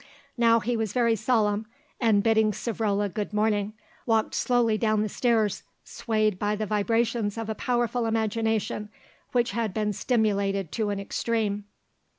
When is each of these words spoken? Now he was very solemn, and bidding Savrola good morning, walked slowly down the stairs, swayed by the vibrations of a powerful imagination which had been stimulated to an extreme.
Now 0.35 0.61
he 0.61 0.75
was 0.75 0.93
very 0.93 1.15
solemn, 1.15 1.67
and 1.99 2.23
bidding 2.23 2.53
Savrola 2.53 3.07
good 3.07 3.33
morning, 3.33 3.73
walked 4.07 4.33
slowly 4.33 4.75
down 4.75 5.03
the 5.03 5.09
stairs, 5.09 5.61
swayed 5.83 6.39
by 6.39 6.55
the 6.55 6.65
vibrations 6.65 7.37
of 7.37 7.49
a 7.49 7.53
powerful 7.53 8.07
imagination 8.07 8.89
which 9.31 9.51
had 9.51 9.75
been 9.75 9.93
stimulated 9.93 10.71
to 10.71 10.89
an 10.89 10.99
extreme. 10.99 11.65